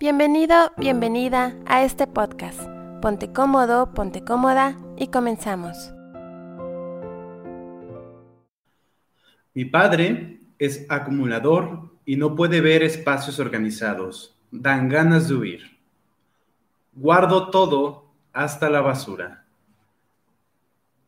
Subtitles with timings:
[0.00, 2.60] Bienvenido, bienvenida a este podcast.
[3.02, 5.92] Ponte cómodo, ponte cómoda y comenzamos.
[9.54, 14.38] Mi padre es acumulador y no puede ver espacios organizados.
[14.52, 15.78] Dan ganas de huir.
[16.92, 19.46] Guardo todo hasta la basura.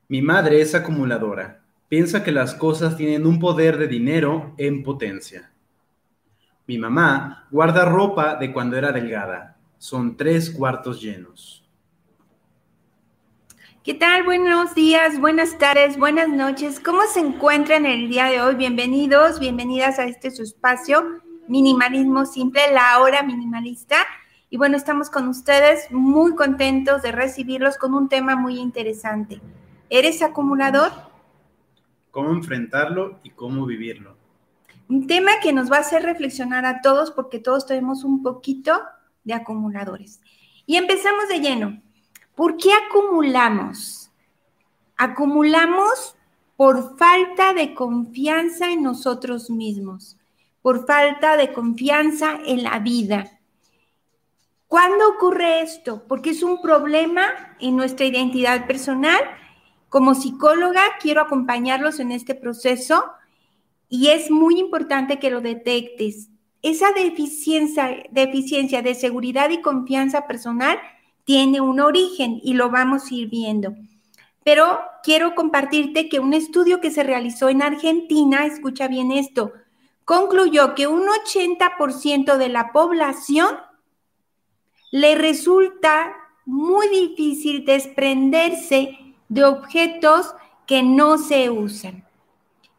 [0.08, 1.62] Mi madre es acumuladora.
[1.88, 5.52] Piensa que las cosas tienen un poder de dinero en potencia.
[6.70, 9.56] Mi mamá guarda ropa de cuando era delgada.
[9.76, 11.68] Son tres cuartos llenos.
[13.82, 14.22] ¿Qué tal?
[14.22, 16.78] Buenos días, buenas tardes, buenas noches.
[16.78, 18.54] ¿Cómo se encuentran el día de hoy?
[18.54, 23.96] Bienvenidos, bienvenidas a este su espacio, Minimalismo Simple, la hora minimalista.
[24.48, 29.40] Y bueno, estamos con ustedes muy contentos de recibirlos con un tema muy interesante.
[29.88, 30.92] ¿Eres acumulador?
[32.12, 34.19] ¿Cómo enfrentarlo y cómo vivirlo?
[34.90, 38.82] Un tema que nos va a hacer reflexionar a todos porque todos tenemos un poquito
[39.22, 40.20] de acumuladores.
[40.66, 41.80] Y empezamos de lleno.
[42.34, 44.10] ¿Por qué acumulamos?
[44.96, 46.16] Acumulamos
[46.56, 50.18] por falta de confianza en nosotros mismos,
[50.60, 53.30] por falta de confianza en la vida.
[54.66, 56.02] ¿Cuándo ocurre esto?
[56.08, 59.20] Porque es un problema en nuestra identidad personal.
[59.88, 63.04] Como psicóloga, quiero acompañarlos en este proceso
[63.90, 66.30] y es muy importante que lo detectes.
[66.62, 70.78] Esa deficiencia, deficiencia de seguridad y confianza personal
[71.24, 73.74] tiene un origen y lo vamos a ir viendo.
[74.44, 79.52] Pero quiero compartirte que un estudio que se realizó en Argentina, escucha bien esto,
[80.04, 83.48] concluyó que un 80% de la población
[84.92, 86.14] le resulta
[86.46, 88.96] muy difícil desprenderse
[89.28, 90.34] de objetos
[90.66, 92.04] que no se usan.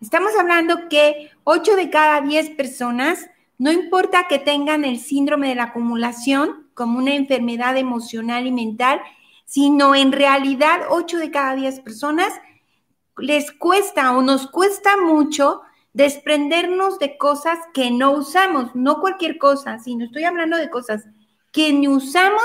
[0.02, 5.56] Estamos hablando que 8 de cada 10 personas, no importa que tengan el síndrome de
[5.56, 9.00] la acumulación como una enfermedad emocional y mental,
[9.46, 12.34] sino en realidad 8 de cada 10 personas
[13.18, 15.61] les cuesta o nos cuesta mucho
[15.94, 21.06] desprendernos de cosas que no usamos, no cualquier cosa, sino estoy hablando de cosas
[21.52, 22.42] que ni usamos,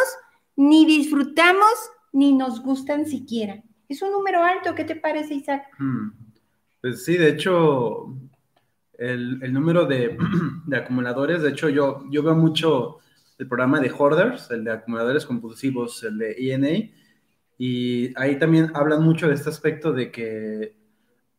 [0.57, 1.73] ni disfrutamos,
[2.13, 3.63] ni nos gustan siquiera.
[3.89, 5.65] Es un número alto, ¿qué te parece, Isaac?
[5.79, 6.26] Hmm.
[6.87, 8.15] Pues sí, de hecho,
[8.97, 10.17] el, número de,
[10.73, 12.99] acumuladores, de hecho, yo, yo veo mucho
[13.39, 16.89] el programa de Hoarders, el de acumuladores compulsivos, el de ENA,
[17.59, 20.77] y ahí también hablan mucho de este aspecto de que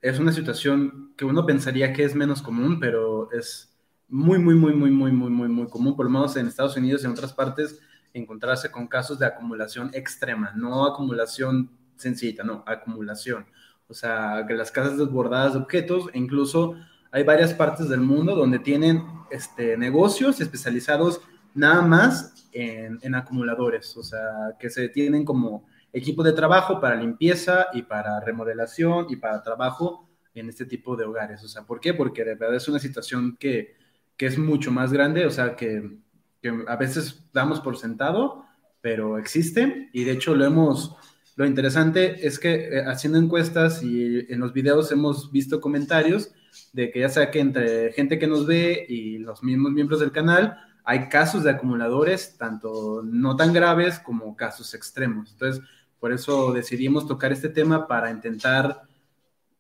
[0.02, 3.74] es una situación que uno pensaría que es menos común, pero es
[4.10, 7.04] muy, muy, muy, muy, muy, muy, muy, muy común, por lo menos en Estados Unidos
[7.04, 7.80] y en otras partes,
[8.14, 13.46] encontrarse con casos de acumulación extrema, no acumulación sencilla, no, acumulación.
[13.90, 16.76] O sea, que las casas desbordadas de objetos, e incluso
[17.12, 21.22] hay varias partes del mundo donde tienen este, negocios especializados
[21.54, 27.68] nada más en, acumuladores, o sea, que se tienen como equipo de trabajo para limpieza
[27.74, 31.44] y para remodelación y para trabajo en este tipo de hogares.
[31.44, 31.94] O sea, ¿por qué?
[31.94, 33.76] Porque de verdad es una situación que,
[34.18, 36.00] es mucho más grande, o sea, que,
[36.42, 38.46] que a veces damos por sentado,
[38.82, 40.96] pero existe y de hecho lo hemos
[41.38, 46.32] lo interesante es que eh, haciendo encuestas y en los videos hemos visto comentarios
[46.74, 50.12] de que ya sea que entre gente que nos ve y los mismos miembros del
[50.12, 55.32] canal, hay casos de acumuladores, tanto no tan graves como casos extremos.
[55.32, 55.64] Entonces,
[56.00, 58.82] por eso decidimos tocar este tema para intentar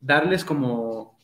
[0.01, 1.15] darles como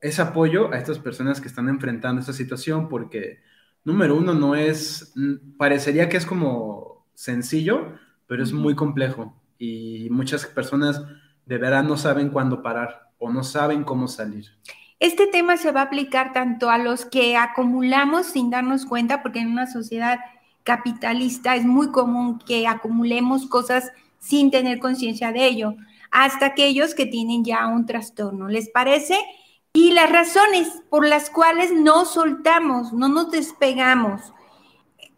[0.00, 3.38] ese apoyo a estas personas que están enfrentando esta situación, porque
[3.84, 5.14] número uno no es,
[5.56, 7.92] parecería que es como sencillo,
[8.26, 11.02] pero es muy complejo y muchas personas
[11.46, 14.46] de verdad no saben cuándo parar o no saben cómo salir.
[15.00, 19.40] Este tema se va a aplicar tanto a los que acumulamos sin darnos cuenta, porque
[19.40, 20.20] en una sociedad
[20.62, 25.74] capitalista es muy común que acumulemos cosas sin tener conciencia de ello,
[26.10, 28.48] hasta aquellos que tienen ya un trastorno.
[28.48, 29.18] ¿Les parece?
[29.74, 34.32] Y las razones por las cuales no soltamos, no nos despegamos,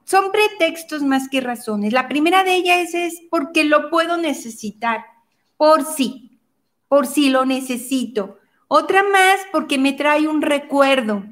[0.06, 1.92] son pretextos más que razones.
[1.92, 5.04] La primera de ellas es porque lo puedo necesitar,
[5.56, 6.38] por sí,
[6.88, 8.38] por si lo necesito.
[8.68, 11.24] Otra más porque me trae un recuerdo.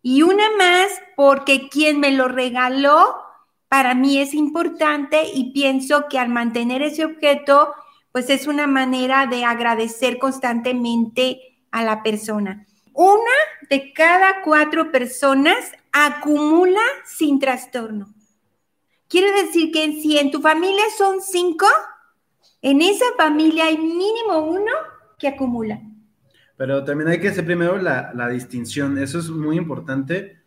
[0.00, 3.16] Y una más porque quien me lo regaló
[3.68, 7.74] para mí es importante y pienso que al mantener ese objeto,
[8.12, 12.66] pues es una manera de agradecer constantemente a la persona.
[12.94, 13.36] Una
[13.68, 18.15] de cada cuatro personas acumula sin trastorno.
[19.08, 21.66] Quiere decir que si en tu familia son cinco,
[22.62, 24.72] en esa familia hay mínimo uno
[25.18, 25.80] que acumula.
[26.56, 28.98] Pero también hay que hacer primero la, distinción.
[28.98, 30.38] Eso es muy importante.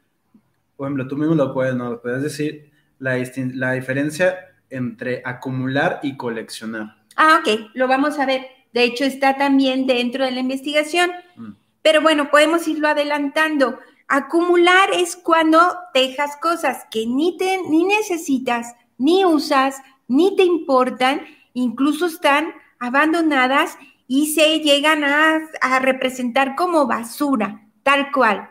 [0.75, 1.91] Por ejemplo, tú mismo lo puedes, ¿no?
[1.91, 2.71] lo puedes decir.
[2.97, 3.15] la,
[3.53, 4.37] la diferencia
[4.69, 6.97] entre acumular y coleccionar.
[7.15, 8.45] Ah, ok, lo vamos a ver.
[8.73, 11.11] De hecho, está también dentro de la investigación.
[11.35, 11.51] Mm.
[11.81, 13.79] Pero bueno, podemos irlo adelantando.
[14.11, 15.59] Acumular es cuando
[15.93, 19.75] dejas cosas que ni, te, ni necesitas, ni usas,
[20.07, 21.21] ni te importan,
[21.53, 23.77] incluso están abandonadas
[24.07, 28.49] y se llegan a, a representar como basura, tal cual.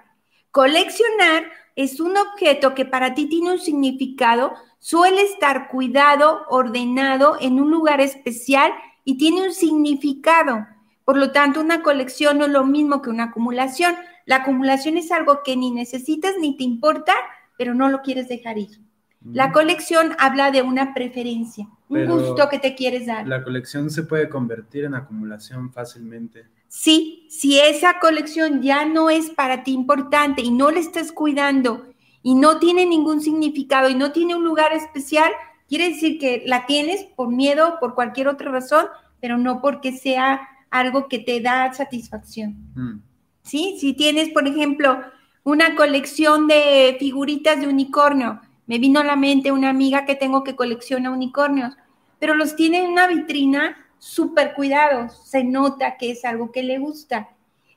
[0.52, 7.61] Coleccionar es un objeto que para ti tiene un significado, suele estar cuidado, ordenado en
[7.61, 8.72] un lugar especial
[9.04, 10.69] y tiene un significado.
[11.04, 13.96] Por lo tanto, una colección no es lo mismo que una acumulación.
[14.28, 17.14] La acumulación es algo que ni necesitas ni te importa,
[17.56, 18.78] pero no lo quieres dejar ir.
[19.25, 23.26] La colección habla de una preferencia, un gusto que te quieres dar.
[23.26, 26.44] La colección se puede convertir en acumulación fácilmente.
[26.69, 31.86] Sí, si esa colección ya no es para ti importante y no la estás cuidando
[32.22, 35.32] y no tiene ningún significado y no tiene un lugar especial,
[35.66, 38.88] quiere decir que la tienes por miedo, por cualquier otra razón,
[39.22, 42.56] pero no porque sea algo que te da satisfacción.
[42.75, 43.07] Mm.
[43.48, 43.78] ¿Sí?
[43.80, 45.00] Si tienes, por ejemplo,
[45.42, 50.44] una colección de figuritas de unicornio, me vino a la mente una amiga que tengo
[50.44, 51.74] que colecciona unicornios,
[52.18, 56.78] pero los tiene en una vitrina súper cuidados, se nota que es algo que le
[56.78, 57.30] gusta.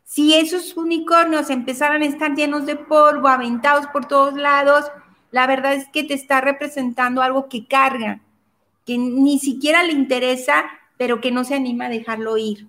[0.04, 4.92] Si esos unicornios empezaran a estar llenos de polvo, aventados por todos lados,
[5.32, 8.20] la verdad es que te está representando algo que carga,
[8.86, 10.66] que ni siquiera le interesa,
[10.98, 12.68] pero que no se anima a dejarlo ir.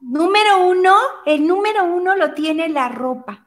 [0.00, 0.94] Número uno,
[1.24, 3.46] el número uno lo tiene la ropa.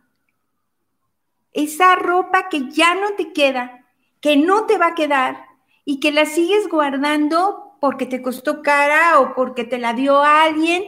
[1.51, 3.85] Esa ropa que ya no te queda,
[4.19, 5.45] que no te va a quedar
[5.85, 10.83] y que la sigues guardando porque te costó cara o porque te la dio alguien.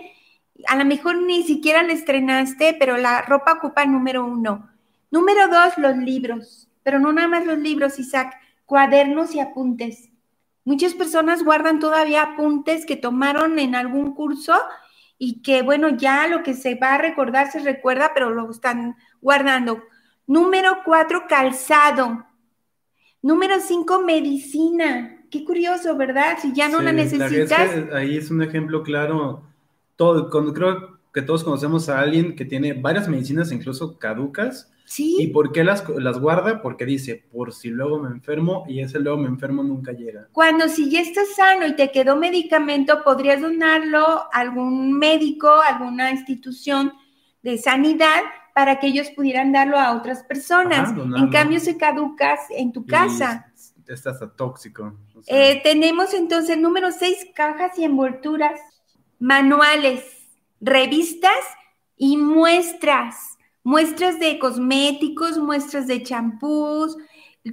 [0.67, 4.69] A lo mejor ni siquiera la estrenaste, pero la ropa ocupa número uno.
[5.11, 6.69] Número dos, los libros.
[6.83, 8.33] Pero no nada más los libros, Isaac,
[8.65, 10.09] cuadernos y apuntes.
[10.63, 14.53] Muchas personas guardan todavía apuntes que tomaron en algún curso
[15.23, 18.95] y que, bueno, ya lo que se va a recordar se recuerda, pero lo están
[19.21, 19.83] guardando.
[20.25, 22.25] Número cuatro, calzado.
[23.21, 25.19] Número cinco, medicina.
[25.29, 26.39] Qué curioso, ¿verdad?
[26.41, 27.69] Si ya no Sí, la es necesitas.
[27.69, 29.43] que ahí es un ejemplo claro.
[29.95, 34.73] Todo, creo que todos conocemos a alguien que tiene varias medicinas, incluso caducas.
[34.99, 36.61] ¿Y por qué las, las guarda?
[36.61, 40.27] Porque dice, por si luego me enfermo, y ese luego me enfermo nunca llega.
[40.31, 45.67] cuando si ya estás sano y te quedó medicamento, podrías donarlo a algún médico, a
[45.75, 46.93] alguna institución
[47.41, 48.21] de sanidad
[48.53, 50.91] para que ellos pudieran darlo a otras personas.
[50.91, 53.51] Ajá, en cambio, se caducas en tu casa.
[53.87, 54.97] Y está hasta tóxico.
[55.15, 58.59] o sea, Eh, tenemos entonces número seis, cajas y envolturas,
[59.19, 60.03] manuales,
[60.59, 61.31] revistas
[61.97, 63.30] y muestras.
[63.63, 66.97] Muestras de cosméticos, muestras de champús,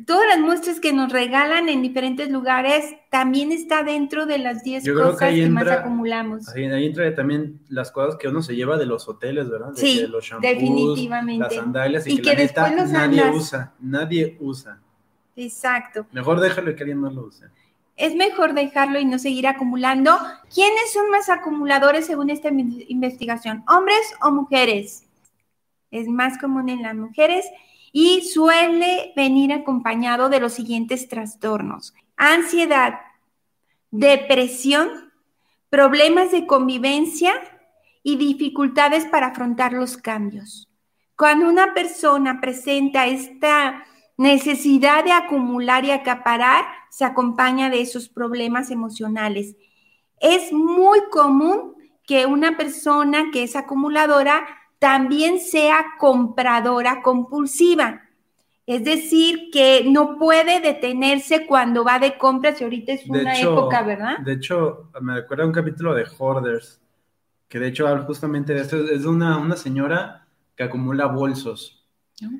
[0.07, 4.85] todas las muestras que nos regalan en diferentes lugares también está dentro de las 10
[4.85, 6.49] Yo creo que cosas que más acumulamos.
[6.51, 9.73] ahí, ahí entra también las cosas que uno se lleva de los hoteles, ¿verdad?
[9.73, 11.45] De Sí, los shampoos, definitivamente.
[11.45, 13.37] Las sandalias y, Y que, que la neta después los nadie andas.
[13.37, 13.73] usa.
[13.81, 14.81] Nadie usa.
[15.37, 16.07] Exacto.
[16.13, 17.47] Mejor déjalo que alguien no lo use.
[17.97, 20.17] Es mejor dejarlo y no seguir acumulando.
[20.55, 23.65] ¿Quiénes son más acumuladores según esta in- investigación?
[23.69, 25.05] ¿Hombres o mujeres?
[25.91, 27.47] Es más común en las mujeres
[27.93, 31.95] y suele venir acompañado de los siguientes trastornos.
[32.17, 33.01] Ansiedad,
[33.91, 35.13] depresión,
[35.71, 37.33] problemas de convivencia
[38.03, 40.69] y dificultades para afrontar los cambios.
[41.17, 43.85] Cuando una persona presenta esta
[44.17, 49.57] necesidad de acumular y acaparar, se acompaña de esos problemas emocionales.
[50.21, 51.75] Es muy común
[52.07, 54.47] que una persona que es acumuladora
[54.79, 58.03] también sea compradora compulsiva.
[58.67, 63.33] Es decir, que no puede detenerse cuando va de compras y ahorita es De una
[63.39, 64.17] hecho, época, ¿verdad?
[64.17, 66.81] De hecho, me recuerda un capítulo de Hoarders,
[67.49, 68.77] que de hecho habla justamente de esto.
[68.91, 71.87] Es de una, una señora que acumula bolsos.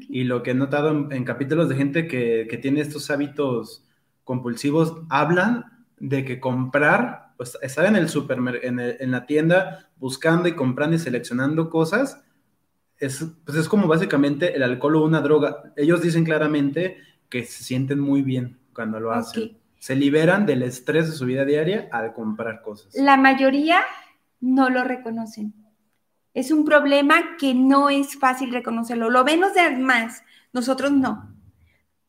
[0.09, 3.85] Y lo que he notado en, en capítulos de gente que, que tiene estos hábitos
[4.25, 5.65] compulsivos, hablan
[5.99, 10.55] de que comprar, pues estar en el supermer en, el- en la tienda buscando y
[10.57, 12.23] comprando y seleccionando cosas,
[12.99, 15.73] es, pues es como básicamente el alcohol o una droga.
[15.77, 19.57] Ellos dicen claramente que se sienten muy bien cuando lo hacen.
[19.79, 22.95] Se liberan del estrés de su vida diaria al comprar cosas.
[22.95, 23.81] La mayoría
[24.41, 25.55] no lo reconocen.
[26.35, 29.11] Es un problema que no es fácil reconocerlo.
[29.11, 31.35] Lo ven los demás, nosotros no.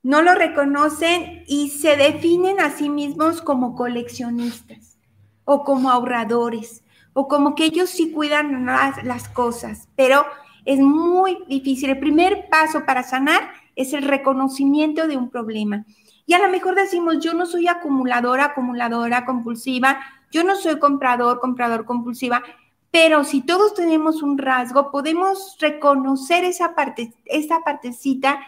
[0.01, 4.98] No lo reconocen y se definen a sí mismos como coleccionistas
[5.46, 10.25] o como ahorradores o como que ellos sí cuidan las, las cosas, pero
[10.66, 11.89] es muy difícil.
[11.89, 15.86] El primer paso para sanar es el reconocimiento de un problema.
[16.25, 20.00] Y a lo mejor decimos, yo no soy acumuladora, acumuladora compulsiva,
[20.32, 22.44] yo no soy comprador, comprador compulsiva,
[22.92, 28.39] pero si todos tenemos un rasgo, podemos reconocer esa parte, esa partecita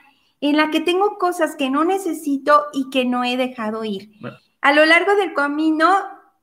[0.42, 4.12] en la que tengo cosas que no necesito y que no he dejado ir.
[4.62, 5.92] A lo largo del camino,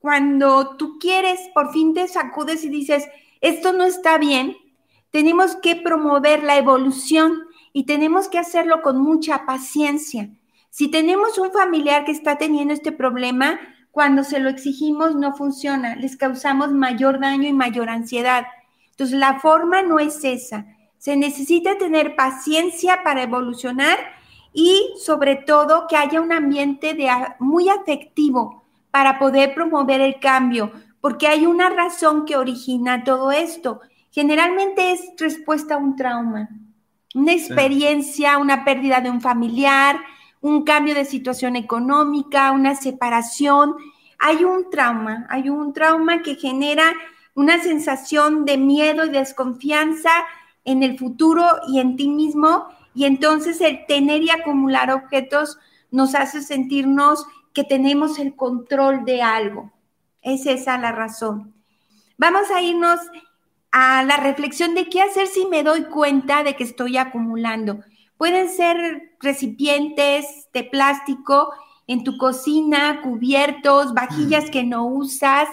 [0.00, 3.08] cuando tú quieres, por fin te sacudes y dices,
[3.40, 4.56] esto no está bien,
[5.10, 10.30] tenemos que promover la evolución y tenemos que hacerlo con mucha paciencia.
[10.70, 13.58] Si tenemos un familiar que está teniendo este problema,
[13.90, 18.46] cuando se lo exigimos no funciona, les causamos mayor daño y mayor ansiedad.
[18.90, 20.66] Entonces, la forma no es esa.
[20.98, 23.98] Se necesita tener paciencia para evolucionar
[24.52, 26.96] y sobre todo que haya un ambiente
[27.38, 33.80] muy afectivo para poder promover el cambio, porque hay una razón que origina todo esto.
[34.10, 36.48] Generalmente es respuesta a un trauma,
[37.14, 40.00] una experiencia, una pérdida de un familiar,
[40.40, 43.74] un cambio de situación económica, una separación.
[44.18, 46.92] Hay un trauma, hay un trauma que genera
[47.34, 50.10] una sensación de miedo y desconfianza
[50.64, 52.66] en el futuro y en ti mismo.
[52.94, 55.58] Y entonces el tener y acumular objetos
[55.90, 59.72] nos hace sentirnos que tenemos el control de algo.
[60.22, 61.54] Es esa la razón.
[62.16, 63.00] Vamos a irnos
[63.72, 67.80] a la reflexión de qué hacer si me doy cuenta de que estoy acumulando.
[68.16, 71.52] Pueden ser recipientes de plástico
[71.87, 75.48] en tu cocina, cubiertos, vajillas que no usas.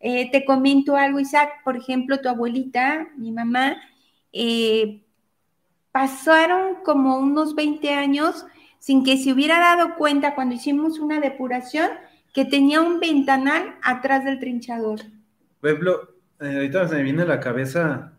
[0.00, 3.76] Eh, te comento algo, Isaac, por ejemplo, tu abuelita, mi mamá,
[4.32, 5.02] eh,
[5.92, 8.44] pasaron como unos 20 años
[8.78, 11.90] sin que se hubiera dado cuenta cuando hicimos una depuración
[12.32, 15.00] que tenía un ventanal atrás del trinchador.
[15.62, 18.12] Ejemplo, eh, ahorita se me viene a la cabeza,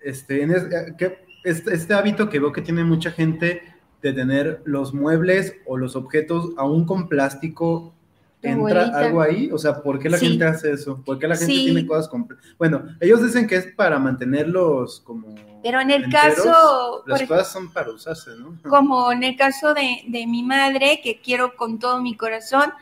[0.00, 3.62] este, en ¿qué, este, este, hábito que veo que tiene mucha gente
[4.02, 7.94] de tener los muebles o los objetos aún con plástico,
[8.42, 9.50] ¿entra algo ahí?
[9.52, 11.02] O sea, ¿por qué la gente hace eso?
[11.04, 12.28] ¿Por qué la gente tiene cosas con...
[12.58, 15.34] Bueno, ellos dicen que es para mantenerlos como...
[15.62, 17.02] Pero en el caso...
[17.06, 18.56] Las cosas son para usarse, ¿no?
[18.68, 22.72] Como en el caso de, de mi madre, que quiero con todo mi corazón,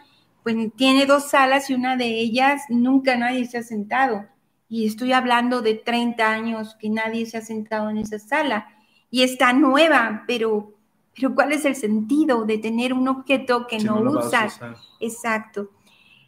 [0.46, 4.26] pues tiene dos salas y una de ellas nunca nadie se ha sentado
[4.68, 8.68] y estoy hablando de 30 años que nadie se ha sentado en esa sala
[9.10, 10.78] y está nueva, pero,
[11.16, 14.60] pero ¿cuál es el sentido de tener un objeto que no, usas?
[15.00, 15.72] Exacto.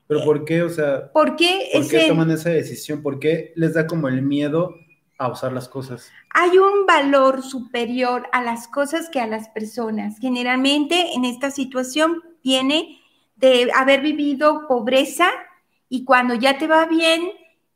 [0.09, 0.63] Pero ¿por qué?
[0.63, 1.71] O sea, ¿por qué,
[2.09, 3.05] toman esa decisión?
[3.05, 4.75] ¿Por qué les da como el miedo
[5.17, 6.11] a usar las cosas?
[6.35, 10.19] Hay un valor superior a las cosas que a las personas.
[10.19, 12.98] Generalmente en esta situación viene
[13.39, 15.31] de haber vivido pobreza
[15.89, 17.23] y cuando ya te va bien,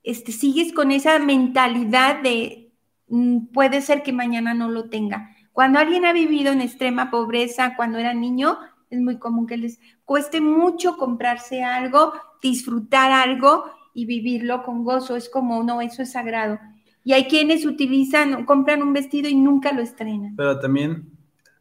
[0.02, 2.72] este, sigues con esa mentalidad de
[3.08, 5.30] mm, puede ser que mañana no lo tenga.
[5.52, 8.58] Cuando alguien ha vivido en extrema pobreza, cuando era niño,
[8.90, 13.64] es muy común que les cueste mucho comprarse algo, disfrutar algo
[13.94, 15.16] y vivirlo con gozo.
[15.16, 16.58] Es como, no, eso es sagrado.
[17.04, 20.34] Y hay quienes utilizan, compran un vestido y nunca lo estrenan.
[20.36, 21.10] Pero también,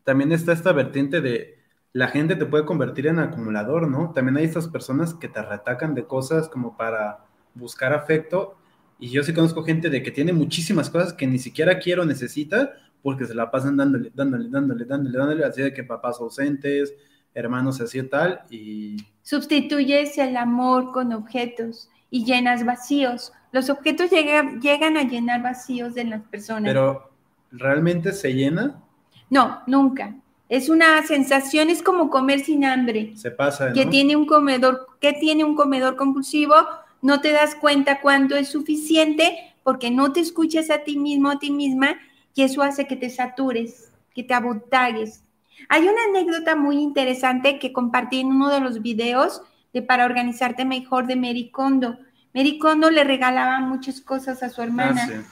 [0.03, 1.60] también está esta vertiente de
[1.93, 4.11] la gente te puede convertir en acumulador, ¿no?
[4.11, 8.55] También hay estas personas que te retacan de cosas como para buscar afecto.
[8.99, 12.73] Y yo sí conozco gente de que tiene muchísimas cosas que ni siquiera quiero, necesita,
[13.01, 16.93] porque se la pasan dándole, dándole, dándole, dándole, dándole, así de que papás ausentes,
[17.33, 18.97] hermanos así y tal, y...
[19.23, 23.33] Sustituyes el amor con objetos y llenas vacíos.
[23.51, 26.69] Los objetos llegan, llegan a llenar vacíos de las personas.
[26.69, 27.11] Pero,
[27.51, 28.81] ¿realmente se llena?
[29.29, 30.15] No, nunca.
[30.51, 33.13] Es una sensación, es como comer sin hambre.
[33.15, 33.69] Se pasa.
[33.69, 33.73] ¿no?
[33.73, 36.53] Que tiene un comedor, que tiene un comedor compulsivo
[37.01, 41.39] no te das cuenta cuándo es suficiente porque no te escuchas a ti mismo, a
[41.39, 41.97] ti misma,
[42.33, 45.23] y eso hace que te satures, que te abotagues.
[45.69, 49.41] Hay una anécdota muy interesante que compartí en uno de los videos
[49.73, 51.97] de Para Organizarte Mejor de Mary Kondo.
[52.33, 55.07] Mary Kondo le regalaba muchas cosas a su hermana.
[55.11, 55.23] Ah,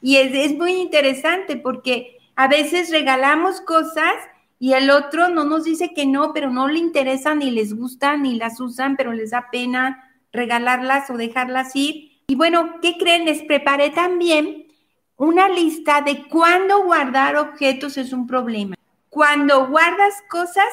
[0.00, 4.14] y es, es muy interesante porque a veces regalamos cosas
[4.58, 8.22] y el otro no nos dice que no, pero no le interesan ni les gustan
[8.22, 12.22] ni las usan, pero les da pena regalarlas o dejarlas ir.
[12.26, 13.24] Y bueno, ¿qué creen?
[13.24, 14.66] Les preparé también
[15.16, 18.74] una lista de cuándo guardar objetos es un problema.
[19.08, 20.68] Cuando guardas cosas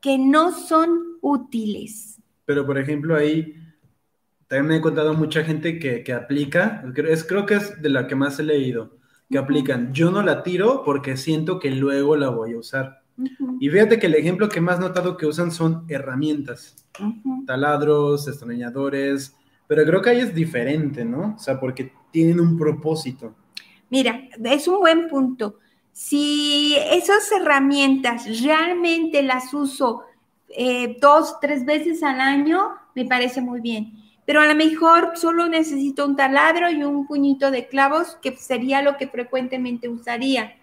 [0.00, 2.20] que no son útiles.
[2.44, 3.54] Pero, por ejemplo, ahí
[4.48, 8.14] también me he contado mucha gente que, aplica, es, creo que es de la que
[8.14, 8.98] más he leído,
[9.30, 13.03] que aplican, yo no la tiro porque siento que luego la voy a usar.
[13.60, 16.76] Y fíjate que el ejemplo que más notado que usan son herramientas
[17.46, 21.34] taladros, estornilladores, pero creo que ahí es diferente, ¿no?
[21.36, 23.34] O sea, porque tienen un propósito.
[23.90, 25.58] Mira, es un buen punto.
[25.92, 30.02] Si esas herramientas realmente las uso
[30.48, 33.92] eh, dos, tres veces al año, me parece muy bien.
[34.26, 38.82] Pero a lo mejor solo necesito un taladro y un puñito de clavos, que sería
[38.82, 40.56] lo que frecuentemente usaría.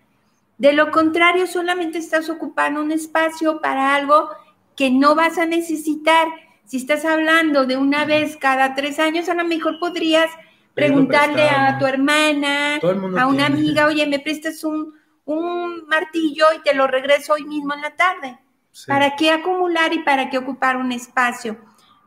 [0.62, 4.30] De lo contrario, solamente estás ocupando un espacio para algo
[4.76, 6.28] que no vas a necesitar.
[6.66, 10.30] Si estás hablando de una vez cada tres años, a lo mejor podrías
[10.76, 14.94] preguntarle a tu hermana, a una amiga, oye, me prestas un,
[15.26, 18.38] un martillo y te lo regreso hoy mismo en la tarde.
[18.86, 21.58] ¿Para qué acumular y para qué ocupar un espacio?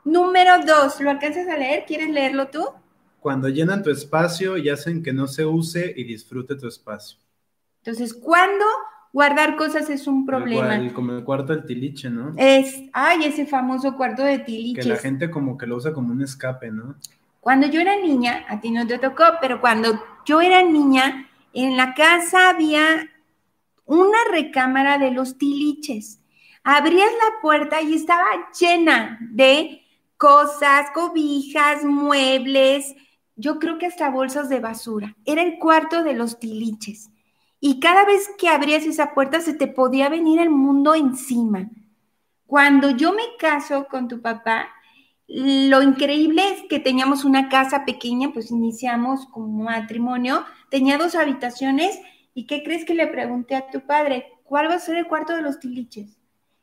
[0.04, 1.86] Número dos, ¿lo alcanzas a leer?
[1.88, 2.64] ¿Quieres leerlo tú?
[3.18, 7.23] Cuando llenan tu espacio y hacen que no se use y disfrute tu espacio.
[7.84, 8.64] Entonces, ¿cuándo
[9.12, 10.80] guardar cosas es un problema?
[10.94, 12.32] Como el cuarto del tiliche, ¿no?
[12.38, 14.80] Es, ay, ese famoso cuarto de tiliche.
[14.80, 16.94] Que la gente como que lo usa como un escape, ¿no?
[17.40, 21.76] Cuando yo era niña, a ti no te tocó, pero cuando yo era niña, en
[21.76, 23.10] la casa había
[23.84, 26.20] una recámara de los tiliches.
[26.62, 28.24] Abrías la puerta y estaba
[28.58, 29.82] llena de
[30.16, 32.94] cosas, cobijas, muebles,
[33.36, 35.14] yo creo que hasta bolsas de basura.
[35.26, 37.10] Era el cuarto de los tiliches.
[37.66, 41.70] Y cada vez que abrías esa puerta se te podía venir el mundo encima.
[42.46, 44.68] Cuando yo me caso con tu papá,
[45.26, 51.98] lo increíble es que teníamos una casa pequeña, pues iniciamos como matrimonio, tenía dos habitaciones
[52.34, 54.26] y ¿qué crees que le pregunté a tu padre?
[54.44, 56.18] ¿Cuál va a ser el cuarto de los tiliches?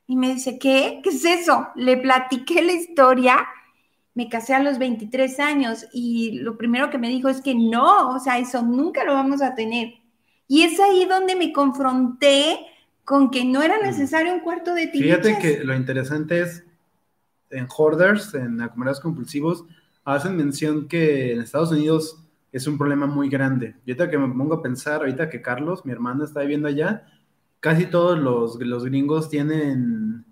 [0.05, 0.99] Y me dice, ¿qué?
[1.03, 1.69] ¿Qué es eso?
[1.73, 3.47] Le platiqué la historia.
[4.13, 8.09] Me casé a los 23 años y lo primero que me dijo es que no,
[8.09, 10.00] o sea, eso nunca lo vamos a tener.
[10.51, 12.59] Y es ahí donde me confronté
[13.05, 13.83] con que no era mm.
[13.83, 15.25] necesario un cuarto de tiliches.
[15.25, 16.65] Fíjate que lo interesante es,
[17.51, 19.63] en hoarders, en acumuladores compulsivos,
[20.03, 23.77] hacen mención que en Estados Unidos es un problema muy grande.
[23.85, 27.05] Y ahorita que me pongo a pensar, ahorita que Carlos, mi hermana, está viviendo allá,
[27.61, 30.25] casi todos los, los gringos tienen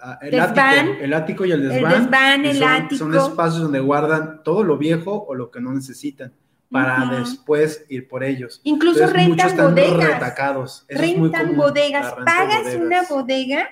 [0.00, 1.92] ah, el, ático, el ático y el desván.
[1.92, 2.98] El desván, el son, ático.
[2.98, 6.32] Son espacios donde guardan todo lo viejo o lo que no necesitan
[6.74, 8.60] para después ir por ellos.
[8.64, 10.14] Incluso rentan bodegas.
[10.14, 10.84] Retacados.
[10.88, 12.12] rentan bodegas.
[12.24, 13.68] Pagas una bodega.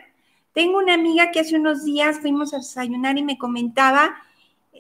[0.53, 4.15] Tengo una amiga que hace unos días fuimos a desayunar y me comentaba,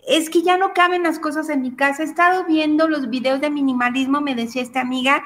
[0.06, 2.04] es que ya no caben las cosas en mi casa.
[2.04, 5.24] He estado viendo los videos de minimalismo, me decía esta amiga,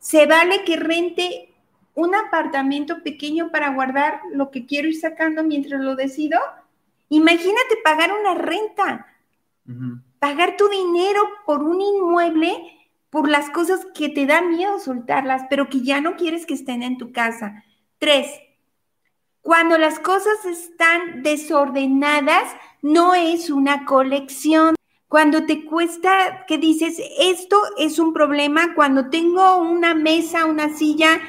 [0.00, 1.54] se vale que rente
[1.94, 6.40] un apartamento pequeño para guardar lo que quiero ir sacando mientras lo decido.
[7.10, 9.06] Imagínate pagar una renta,
[10.24, 12.56] pagar tu dinero por un inmueble,
[13.10, 16.82] por las cosas que te da miedo soltarlas, pero que ya no quieres que estén
[16.82, 17.62] en tu casa.
[17.98, 18.30] Tres,
[19.42, 22.44] cuando las cosas están desordenadas,
[22.80, 24.76] no es una colección.
[25.08, 31.20] Cuando te cuesta, que dices, esto es un problema, cuando tengo una mesa, una silla,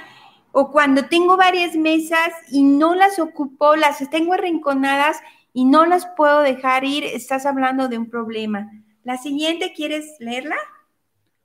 [0.54, 5.18] o cuando tengo varias mesas y no las ocupo, las tengo arrinconadas
[5.52, 8.72] y no las puedo dejar ir, estás hablando de un problema.
[9.06, 10.58] La siguiente, ¿quieres leerla?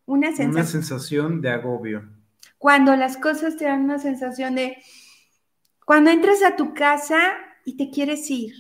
[0.07, 0.51] Una sensación.
[0.51, 2.03] Una sensación de agobio.
[2.59, 4.79] Cuando las cosas te dan una sensación de...
[5.87, 7.21] Cuando entras a tu casa
[7.65, 8.53] y te quieres ir.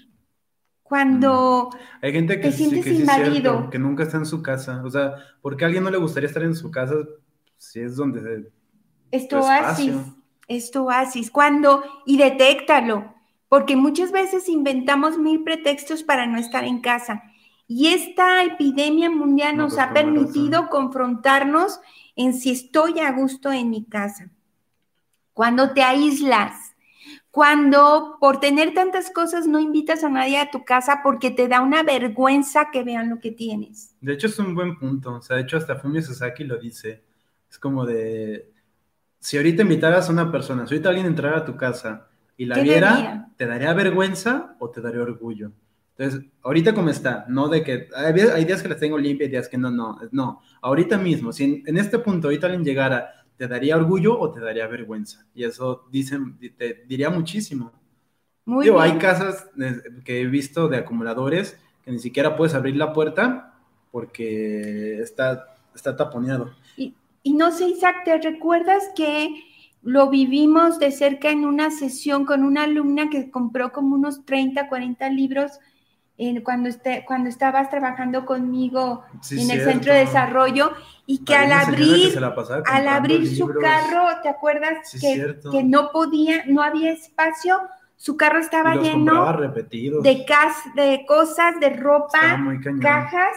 [0.85, 2.05] Cuando mm.
[2.05, 3.71] Hay gente que, te sientes invadido.
[3.71, 4.81] que nunca está en su casa.
[4.85, 6.95] O sea, ¿por qué a alguien no le gustaría estar en su casa
[7.57, 8.53] si es donde se...
[9.11, 9.93] Esto así
[10.51, 11.31] es tu oasis.
[11.31, 11.85] ¿Cuándo?
[12.05, 13.15] Y detéctalo,
[13.49, 17.23] porque muchas veces inventamos mil pretextos para no estar en casa.
[17.73, 21.79] Y esta epidemia mundial nos ha permitido confrontarnos
[22.17, 24.29] en si estoy a gusto en mi casa.
[25.35, 26.75] Cuando te aíslas,
[27.31, 31.61] cuando por tener tantas cosas no invitas a nadie a tu casa porque te da
[31.61, 33.95] una vergüenza que vean lo que tienes.
[34.01, 37.05] De hecho es un buen punto, o sea, de hecho hasta Fumio Sasaki lo dice,
[37.49, 38.51] es como de,
[39.21, 42.59] si ahorita invitaras a una persona, si ahorita alguien entrara a tu casa y la
[42.59, 45.53] viera, ¿te daría vergüenza o te daría orgullo?
[46.01, 49.49] Entonces, ahorita como está, no de que hay, días que las tengo limpias y días
[49.51, 53.77] que no, no, no, ahorita mismo, si en, este punto ahorita alguien llegara, ¿te daría
[53.77, 55.27] orgullo o te daría vergüenza?
[55.35, 57.71] Y eso dicen, te diría muchísimo.
[58.47, 59.51] Muy Digo, hay casas
[60.03, 63.59] que he visto de acumuladores que ni siquiera puedes abrir la puerta
[63.93, 66.51] porque está, está taponeado.
[66.77, 69.29] Y no sé, Isaac, ¿te recuerdas que
[69.83, 74.67] lo vivimos de cerca en una sesión con una alumna que compró como unos 30,
[74.67, 75.61] 40 libros
[76.45, 80.73] cuando, este, cuando estabas trabajando conmigo en el centro de desarrollo
[81.07, 82.19] y que al abrir,
[82.67, 87.59] al abrir su carro, ¿te acuerdas que, que, no podía, no había espacio?
[87.97, 89.33] Su carro estaba lleno
[90.03, 92.39] de, de cosas, de ropa,
[92.81, 93.37] cajas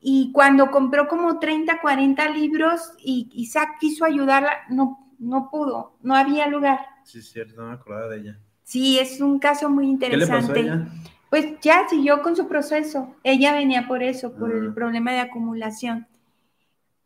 [0.00, 6.14] y cuando compró como 30, 40 libros y Isaac quiso ayudarla, no, no pudo, no
[6.14, 6.80] había lugar.
[7.04, 8.40] Sí, es cierto, no me acordaba de ella.
[8.64, 10.52] Sí, es un caso muy interesante.
[10.52, 10.88] ¿Qué le pasó a ella?
[11.34, 13.16] Pues ya siguió con su proceso.
[13.24, 14.72] Ella venía por eso, por el Ah.
[14.72, 16.06] problema de acumulación.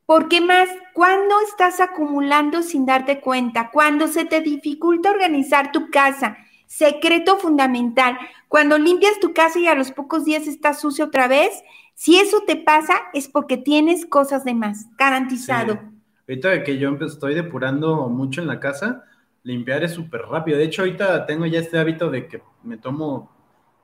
[0.05, 0.69] ¿Por qué más?
[0.93, 3.71] ¿Cuándo estás acumulando sin darte cuenta?
[3.71, 6.37] Cuando se te dificulta organizar tu casa.
[6.67, 8.19] Secreto fundamental.
[8.49, 11.63] Cuando limpias tu casa y a los pocos días está sucio otra vez,
[11.95, 15.73] si eso te pasa es porque tienes cosas de más, garantizado.
[15.73, 15.81] Sí.
[16.29, 19.07] Ahorita que yo estoy depurando mucho en la casa,
[19.43, 20.59] limpiar es súper rápido.
[20.59, 23.38] De hecho, ahorita tengo ya este hábito de que me tomo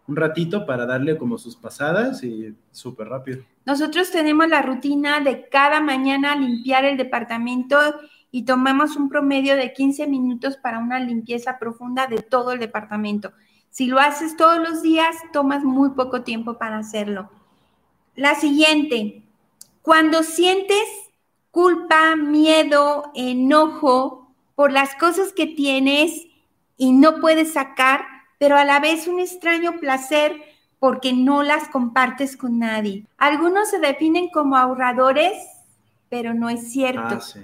[0.06, 3.42] un ratito para darle como sus pasadas y súper rápido.
[3.64, 7.78] Nosotros tenemos la rutina de cada mañana limpiar el departamento
[8.30, 13.32] y tomamos un promedio de 15 minutos para una limpieza profunda de todo el departamento.
[13.70, 17.30] Si lo haces todos los días, tomas muy poco tiempo para hacerlo.
[18.14, 19.24] La siguiente,
[19.82, 20.84] cuando sientes
[21.50, 26.26] culpa, miedo, enojo por las cosas que tienes
[26.76, 28.04] y no puedes sacar,
[28.38, 30.40] pero a la vez un extraño placer
[30.78, 33.06] porque no las compartes con nadie.
[33.16, 35.32] Algunos se definen como ahorradores,
[36.08, 37.16] pero no es cierto.
[37.16, 37.40] Ah, sí.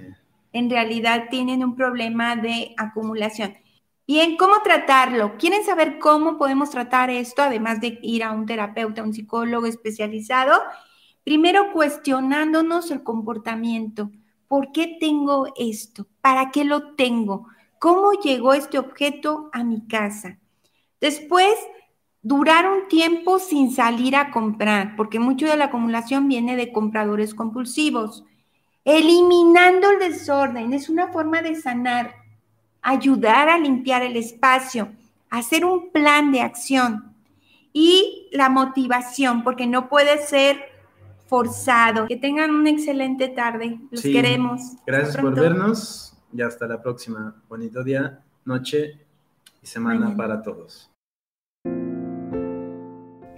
[0.53, 3.55] En realidad tienen un problema de acumulación.
[4.05, 5.37] Bien, ¿cómo tratarlo?
[5.37, 10.59] ¿Quieren saber cómo podemos tratar esto, además de ir a un terapeuta, un psicólogo especializado?
[11.23, 14.11] Primero cuestionándonos el comportamiento.
[14.49, 16.07] ¿Por qué tengo esto?
[16.19, 17.47] ¿Para qué lo tengo?
[17.79, 20.40] ¿Cómo llegó este objeto a mi casa?
[21.01, 21.53] Después,
[22.21, 27.33] durar un tiempo sin salir a comprar, porque mucho de la acumulación viene de compradores
[27.33, 28.23] compulsivos.
[28.85, 32.15] Eliminando el desorden es una forma de sanar,
[32.81, 34.91] ayudar a limpiar el espacio,
[35.29, 37.15] hacer un plan de acción
[37.73, 40.59] y la motivación, porque no puede ser
[41.27, 42.07] forzado.
[42.07, 43.79] Que tengan una excelente tarde.
[43.89, 44.11] Los Sí.
[44.11, 44.61] queremos.
[44.85, 47.41] Gracias por vernos y hasta la próxima.
[47.47, 48.99] Bonito día, noche
[49.63, 50.17] y semana Mañana.
[50.17, 50.90] para todos.